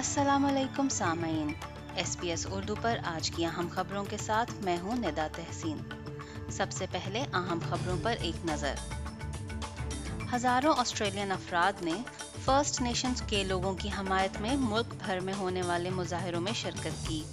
السلام 0.00 0.44
علیکم 0.44 0.88
سامعین 0.88 1.52
ایس 1.94 2.16
پی 2.20 2.30
ایس 2.30 2.46
اردو 2.50 2.74
پر 2.82 2.98
آج 3.04 3.30
کی 3.30 3.44
اہم 3.44 3.68
خبروں 3.70 4.04
کے 4.04 4.16
ساتھ 4.16 4.52
میں 4.64 4.76
ہوں 4.82 4.96
ندا 4.96 5.26
تحسین۔ 5.36 5.76
سب 6.50 6.66
سے 6.70 6.86
پہلے 6.90 7.20
اہم 7.20 7.58
خبروں 7.68 7.96
پر 8.02 8.14
ایک 8.20 8.46
نظر۔ 8.46 8.74
ہزاروں 10.34 10.74
آسٹریلین 10.78 11.32
افراد 11.32 11.82
نے 11.82 11.92
فرسٹ 12.44 12.80
نیشنز 12.80 13.22
کے 13.26 13.44
لوگوں 13.44 13.74
کی 13.74 13.88
حمایت 13.98 14.40
میں 14.40 14.56
ملک 14.56 14.94
بھر 15.06 15.20
میں 15.20 15.34
ہونے 15.34 15.62
والے 15.62 15.90
مظاہروں 15.90 16.40
میں 16.40 16.52
شرکت 16.52 17.08
کی۔ 17.08 17.24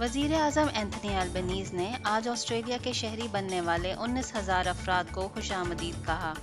وزیر 0.00 0.34
اعظم 0.34 0.66
اینتھنی 0.74 1.14
البنیز 1.14 1.72
نے 1.72 1.92
آج 2.04 2.28
آسٹریلیا 2.28 2.76
کے 2.82 2.92
شہری 2.92 3.28
بننے 3.30 3.60
والے 3.60 3.92
انیس 3.92 4.34
ہزار 4.34 4.66
افراد 4.66 5.04
کو 5.12 5.28
خوش 5.34 5.52
آمدید 5.52 6.06
کہا۔ 6.06 6.34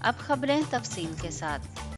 اب 0.00 0.14
خبریں 0.18 0.60
تفصیل 0.70 1.12
کے 1.20 1.30
ساتھ۔ 1.30 1.89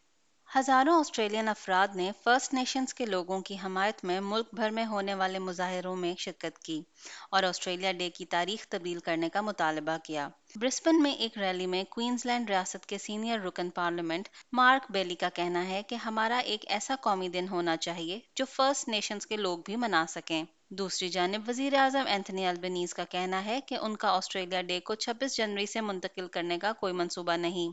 ہزاروں 0.59 0.99
آسٹریلین 0.99 1.49
افراد 1.49 1.97
نے 1.97 2.11
فرسٹ 2.25 2.55
نیشنز 2.55 2.95
کے 2.95 3.07
لوگوں 3.07 3.41
کی 3.41 3.57
حمایت 3.65 4.05
میں 4.05 4.21
ملک 4.21 4.49
بھر 4.53 4.71
میں 4.71 4.85
ہونے 4.85 5.15
والے 5.15 5.39
مظاہروں 5.39 5.97
میں 5.97 6.15
شرکت 6.19 6.59
کی 6.59 6.83
اور 7.31 7.43
آسٹریلیا 7.43 7.93
ڈے 7.93 8.11
کی 8.11 8.25
تاریخ 8.25 8.69
تبدیل 8.69 8.99
کرنے 8.99 9.29
کا 9.29 9.41
مطالبہ 9.41 9.97
کیا۔ 10.05 10.29
برسبن 10.57 11.03
میں 11.03 11.13
ایک 11.13 11.39
ریلی 11.39 11.67
میں 11.67 11.85
کوئنز 11.85 12.27
لینڈ 12.27 12.51
ریاست 12.51 12.87
کے 12.87 12.99
سینئر 12.99 13.41
رکن 13.41 13.71
پارلیمنٹ 13.71 14.29
مارک 14.53 14.93
بیلی 14.93 15.15
کا 15.15 15.29
کہنا 15.29 15.67
ہے 15.69 15.83
کہ 15.83 15.95
ہمارا 15.95 16.39
ایک 16.39 16.65
ایسا 16.69 16.95
قومی 17.01 17.29
دن 17.29 17.49
ہونا 17.49 17.77
چاہیے 17.77 18.19
جو 18.35 18.45
فرسٹ 18.45 18.89
نیشنز 18.89 19.27
کے 19.27 19.37
لوگ 19.37 19.59
بھی 19.59 19.77
منا 19.77 20.05
سکیں۔ 20.09 20.45
دوسری 20.79 21.09
جانب، 21.09 21.49
وزیر 21.49 21.75
اعظم 21.79 22.07
اینتھنی 22.09 22.47
البنیز 22.47 22.93
کا 22.95 23.05
کہنا 23.11 23.45
ہے 23.45 23.59
کہ 23.67 23.77
ان 23.81 23.97
کا 23.97 24.11
آسٹریلیا 24.11 24.61
ڈے 24.69 24.79
کو 24.81 24.95
چھبیس 24.95 25.37
جنوری 25.37 25.67
سے 25.67 25.81
منتقل 25.81 26.29
کرنے 26.33 26.59
کا 26.59 26.73
کوئی 26.81 26.93
منصوبہ 26.93 27.37
نہیں 27.37 27.73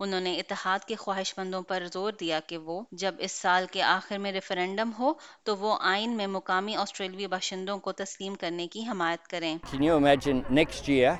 انہوں 0.00 0.20
نے 0.20 0.34
اتحاد 0.38 0.86
کے 0.88 0.94
خواہش 0.94 1.32
مندوں 1.38 1.62
پر 1.68 1.86
زور 1.92 2.12
دیا 2.20 2.40
کہ 2.46 2.58
وہ 2.58 2.80
جب 3.02 3.14
اس 3.18 3.32
سال 3.32 3.66
کے 3.72 3.82
آخر 3.82 4.18
میں 4.18 4.32
ریفرینڈم 4.32 4.90
ہو 4.98 5.12
تو 5.44 5.56
وہ 5.56 5.76
آئین 5.82 6.16
میں 6.16 6.26
مقامی 6.26 6.76
آسٹریلوی 6.76 7.26
باشندوں 7.26 7.78
کو 7.78 7.92
تسلیم 8.02 8.34
کرنے 8.40 8.66
کی 8.66 8.86
حمایت 8.88 9.28
کریں 9.28 9.56
Can 9.70 9.88
you 9.88 10.02
imagine 10.02 10.44
next 10.52 10.88
year 10.88 11.16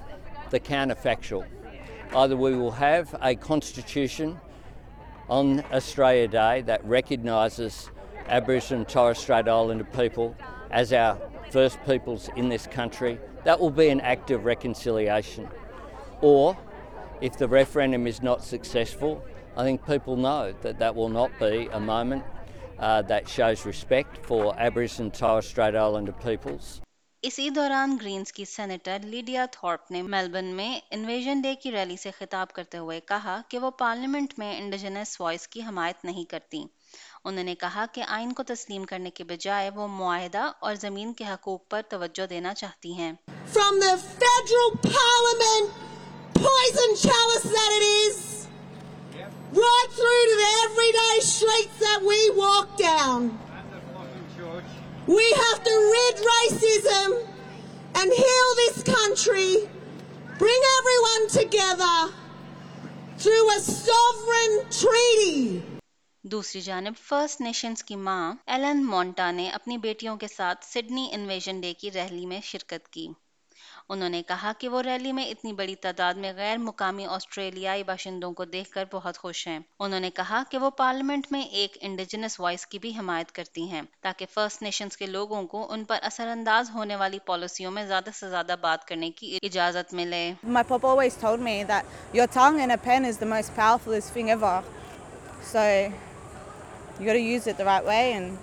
the 0.50 0.64
counterfactual? 0.64 1.44
Either 2.14 2.36
we 2.36 2.56
will 2.56 2.78
have 2.82 3.18
a 3.22 3.36
constitution 3.48 4.38
on 5.30 5.58
Australia 5.72 6.28
Day 6.30 6.62
that 6.64 6.94
recognises 7.00 7.84
Aboriginal 8.30 8.80
and 8.80 8.88
Torres 8.88 9.18
Strait 9.18 9.48
Islander 9.50 9.92
people 9.94 10.34
as 10.70 10.92
our 10.92 11.18
first 11.50 11.78
peoples 11.84 12.28
in 12.36 12.48
this 12.48 12.66
country. 12.66 13.18
That 13.44 13.58
will 13.60 13.70
be 13.70 13.88
an 13.88 14.00
act 14.00 14.30
of 14.30 14.44
reconciliation. 14.44 15.48
Or 16.20 16.56
if 17.20 17.36
the 17.38 17.48
referendum 17.48 18.06
is 18.06 18.22
not 18.22 18.42
successful, 18.42 19.22
I 19.56 19.64
think 19.64 19.84
people 19.86 20.16
know 20.16 20.54
that 20.62 20.78
that 20.78 20.94
will 20.94 21.08
not 21.08 21.30
be 21.38 21.68
a 21.72 21.80
moment 21.80 22.24
uh, 22.78 23.02
that 23.02 23.28
shows 23.28 23.66
respect 23.66 24.24
for 24.24 24.58
Aboriginal 24.58 25.06
and 25.06 25.14
Torres 25.14 25.46
Strait 25.46 25.74
Islander 25.74 26.12
peoples. 26.12 26.80
اسی 27.22 27.48
دوران 27.50 27.96
Greens 28.00 28.32
کی 28.32 28.44
senator 28.48 28.98
لیڈیا 29.04 29.44
Thorpe 29.52 29.90
نے 29.90 30.00
Melbourne 30.02 30.44
میں 30.56 30.68
invasion 30.90 31.40
day 31.40 31.54
کی 31.62 31.72
rally 31.72 31.96
سے 32.02 32.10
خطاب 32.18 32.52
کرتے 32.52 32.78
ہوئے 32.78 33.00
کہا 33.08 33.40
کہ 33.48 33.58
وہ 33.58 33.70
پارلیمنٹ 33.78 34.38
میں 34.38 34.56
انڈیجنس 34.58 35.20
وائس 35.20 35.46
کی 35.48 35.62
حمایت 35.62 36.04
نہیں 36.04 36.24
کرتی 36.30 36.62
انہوں 37.24 37.44
نے 37.44 37.54
کہا 37.60 37.84
کہ 37.92 38.02
آئین 38.08 38.32
کو 38.32 38.42
تسلیم 38.46 38.84
کرنے 38.90 39.10
کے 39.10 39.24
بجائے 39.24 39.70
وہ 39.74 39.86
معاہدہ 39.88 40.50
اور 40.60 40.74
زمین 40.80 41.12
کے 41.14 41.24
حقوق 41.24 41.68
پر 41.70 41.82
توجہ 41.88 42.26
دینا 42.30 42.54
چاہتی 42.54 42.92
ہیں 42.98 43.12
from 43.52 43.80
the 43.80 43.96
federal 43.98 44.70
parliament, 44.82 45.72
poison 46.34 46.90
chalice 46.96 47.42
that 47.42 47.70
it 47.78 47.84
is, 48.06 48.46
right 49.52 49.88
through 49.90 50.22
to 50.30 50.36
the 50.42 50.52
everyday 50.64 51.16
streets 51.20 51.78
that 51.80 52.00
we 52.02 52.18
walk 52.36 52.76
down. 52.76 53.38
We 55.08 55.26
have 55.42 55.64
to 55.64 55.74
rid 55.94 56.16
racism 56.32 57.26
and 57.96 58.12
heal 58.12 58.48
this 58.62 58.82
country, 58.84 59.68
bring 60.38 60.62
everyone 60.78 61.28
together 61.28 62.14
through 63.18 63.50
a 63.50 63.60
sovereign 63.60 64.54
treaty. 64.70 65.69
دوسری 66.24 66.60
جانب 66.60 66.92
first 67.02 67.40
nations 67.40 67.84
کی 67.84 67.96
ماں 67.96 68.32
Alan 68.46 68.84
مونٹا 68.84 69.30
نے 69.30 69.50
اپنی 69.50 69.78
بیٹیوں 69.78 70.16
کے 70.16 70.26
ساتھ 70.28 70.64
Sydney 70.64 71.08
invasion 71.12 71.60
day 71.60 71.74
کی 71.74 71.90
ریلی 71.90 72.26
میں 72.26 72.40
شرکت 72.44 72.88
کی۔ 72.88 73.06
انہوں 73.88 74.08
نے 74.08 74.22
کہا 74.22 74.52
کہ 74.58 74.68
وہ 74.68 74.82
ریلی 74.82 75.12
میں 75.12 75.24
اتنی 75.24 75.52
بڑی 75.52 75.74
تعداد 75.74 76.14
میں 76.14 76.32
غیر 76.36 76.58
مقامی 76.58 77.06
آسٹریلیائی 77.06 77.82
باشندوں 77.82 78.32
کو 78.32 78.44
دیکھ 78.44 78.70
کر 78.70 78.84
بہت 78.92 79.18
خوش 79.18 79.46
ہیں۔ 79.48 79.58
انہوں 79.78 80.00
نے 80.00 80.10
کہا 80.10 80.42
کہ 80.50 80.58
وہ 80.58 80.70
پارلیمنٹ 80.70 81.26
میں 81.30 81.42
ایک 81.42 81.78
انڈیجنس 81.80 82.40
وائس 82.40 82.66
کی 82.66 82.78
بھی 82.78 82.92
حمایت 82.98 83.32
کرتی 83.32 83.68
ہیں، 83.70 83.82
تاکہ 84.00 84.26
فرسٹ 84.34 84.62
نیشنز 84.62 84.96
کے 84.96 85.06
لوگوں 85.06 85.42
کو 85.42 85.72
ان 85.72 85.84
پر 85.84 85.98
اثر 86.02 86.26
انداز 86.26 86.70
ہونے 86.70 86.96
والی 86.96 87.18
پالیسیوں 87.18 87.70
میں 87.70 87.86
زیادہ 87.86 88.10
سے 88.14 88.30
زیادہ 88.30 88.56
بات 88.60 88.84
کرنے 88.84 89.10
کی 89.10 89.38
اجازت 89.42 89.94
ملے۔ 89.94 90.32
My 90.46 90.62
papa 90.72 90.92
always 90.92 91.18
told 91.22 91.46
me 91.48 91.56
that 91.64 92.14
your 92.14 92.28
tongue 92.36 92.60
and 92.60 92.78
a 92.78 92.80
pen 92.84 93.10
is 93.10 93.18
the 93.24 93.32
most 93.34 93.56
powerful 93.56 93.98
thing 94.14 94.30
ever. 94.36 94.54
So 95.52 95.66
you 97.00 97.06
got 97.06 97.14
to 97.14 97.18
use 97.18 97.46
it 97.46 97.56
the 97.56 97.64
right 97.64 97.84
way 97.84 98.12
and 98.12 98.38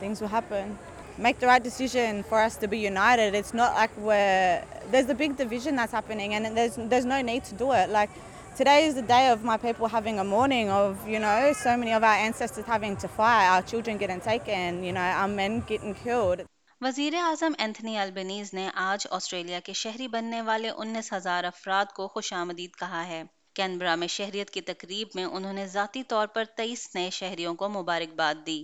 things 0.00 0.20
will 0.20 0.28
happen. 0.28 0.78
Make 1.16 1.40
the 1.40 1.46
right 1.46 1.62
decision 1.62 2.22
for 2.22 2.38
us 2.38 2.56
to 2.58 2.68
be 2.68 2.78
united. 2.78 3.34
It's 3.34 3.54
not 3.54 3.74
like 3.74 3.90
we're 3.96 4.62
there's 4.92 5.08
a 5.08 5.14
big 5.14 5.36
division 5.36 5.74
that's 5.76 5.92
happening 5.92 6.34
and 6.34 6.56
there's 6.56 6.76
there's 6.76 7.04
no 7.04 7.22
need 7.22 7.44
to 7.44 7.54
do 7.54 7.72
it. 7.72 7.88
Like 7.88 8.10
today 8.56 8.84
is 8.86 8.94
the 8.94 9.02
day 9.02 9.30
of 9.30 9.42
my 9.42 9.56
people 9.56 9.88
having 9.88 10.18
a 10.18 10.24
mourning 10.24 10.70
of, 10.70 11.08
you 11.08 11.18
know, 11.18 11.52
so 11.54 11.76
many 11.76 11.92
of 11.92 12.04
our 12.04 12.18
ancestors 12.28 12.64
having 12.66 12.96
to 12.98 13.08
fight, 13.08 13.48
our 13.48 13.62
children 13.62 13.96
getting 13.96 14.20
taken, 14.20 14.84
you 14.84 14.92
know, 14.92 15.00
our 15.00 15.28
men 15.28 15.64
getting 15.66 15.94
killed. 15.94 16.46
وزیر 16.80 17.14
اعظم 17.14 17.52
Anthony 17.58 17.96
Albanese 17.98 18.52
نے 18.54 18.68
آج 18.74 19.06
Australia 19.10 19.60
کے 19.64 19.72
شہری 19.72 20.06
بننے 20.08 20.42
والے 20.42 20.68
انیس 20.68 21.12
ہزار 21.12 21.44
افراد 21.44 21.92
کو 21.94 22.06
خوش 22.08 22.32
آمدید 22.32 22.76
کہا 22.80 23.06
ہے 23.06 23.22
کینبرا 23.58 23.94
میں 23.96 24.06
شہریت 24.06 24.50
کی 24.50 24.60
تقریب 24.62 25.08
میں 25.14 25.24
انہوں 25.26 25.52
نے 25.52 25.66
ذاتی 25.66 26.02
طور 26.08 26.26
پر 26.34 26.44
تیئیس 26.56 26.88
نئے 26.94 27.08
شہریوں 27.12 27.54
کو 27.54 27.68
مبارکباد 27.68 28.44
دی 28.46 28.62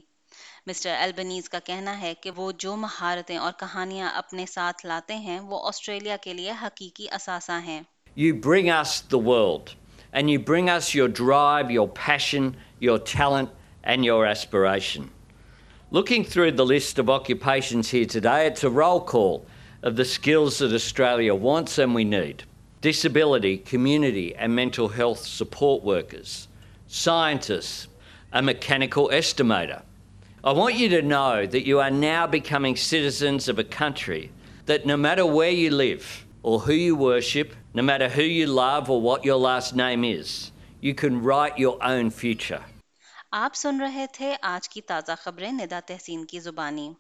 مسٹر 0.66 0.94
البنیز 0.97 1.49
کا 1.49 1.59
کہنا 1.65 1.99
ہے 2.00 2.12
کہ 2.21 2.31
وہ 2.37 2.50
جو 2.59 2.75
مہارتیں 2.77 3.37
اور 3.37 3.53
کہانیاں 3.59 4.10
اپنے 4.16 4.44
ساتھ 4.49 4.84
لاتے 4.87 5.15
ہیں 5.25 5.38
وہ 5.41 5.60
آسٹریلیا 5.69 6.16
کے 6.22 6.34
لیے 6.34 6.53
حقیقی 6.62 7.06
اثاثہ 7.12 7.59
ہیں 7.65 7.81
you 8.16 8.34
bring 8.44 8.71
us 8.71 9.03
the 9.12 9.19
world 9.21 9.71
and 10.12 10.31
you 10.31 10.41
bring 10.49 10.69
us 10.69 10.94
your 10.97 11.09
drive 11.16 11.71
your 11.71 11.88
passion 11.97 12.50
your 12.81 12.99
talent 13.06 13.49
and 13.84 14.06
your 14.06 14.27
aspiration 14.27 15.09
looking 15.93 16.31
through 16.33 16.50
the 16.59 16.65
list 16.66 17.00
of 17.00 17.10
occupations 17.10 17.94
here 17.94 18.04
today 18.12 18.47
it's 18.47 18.65
a 18.65 18.77
roll 18.77 18.99
call 19.10 19.37
of 19.84 19.97
the 19.97 20.04
skills 20.06 20.59
that 20.59 20.72
Australia 20.72 21.34
wants 21.37 21.78
and 21.78 21.94
we 21.94 22.04
need. 22.06 22.44
Disability, 22.84 23.56
community, 23.56 24.37
and 24.37 24.55
mental 24.55 24.89
health 24.89 25.21
support 25.21 25.83
workers, 25.83 26.49
scientists, 26.87 27.89
a 28.31 28.43
mechanical 28.43 29.09
estimator. 29.09 29.81
I 30.45 30.53
want 30.53 30.75
you 30.75 30.91
to 30.91 31.00
know 31.00 31.47
that 31.47 31.67
you 31.67 31.81
are 31.81 31.91
now 31.91 32.27
becoming 32.27 32.77
citizens 32.77 33.49
of 33.49 33.59
a 33.59 33.65
country 33.65 34.31
that 34.67 34.84
no 34.84 34.99
matter 34.99 35.25
where 35.25 35.50
you 35.50 35.71
live 35.71 36.27
or 36.43 36.61
who 36.61 36.75
you 36.75 36.95
worship, 36.95 37.55
no 37.72 37.83
matter 37.83 38.11
who 38.11 38.22
you 38.22 38.47
love 38.49 38.91
or 38.91 39.01
what 39.01 39.25
your 39.25 39.39
last 39.39 39.75
name 39.75 40.05
is, 40.05 40.51
you 40.83 40.95
can 40.95 41.22
write 41.22 41.59
your 41.59 41.83
own 41.83 42.11
future. 42.11 42.61
آپ 43.31 43.55
سن 43.55 43.81
رہے 43.81 44.06
تھے 44.12 44.34
آج 44.43 44.69
کی 44.69 44.81
تازہ 44.81 45.12
خبریں 45.22 45.51
ندا 45.53 45.81
تحسین 45.87 46.25
کی 46.27 46.41
زبانی 46.41 46.92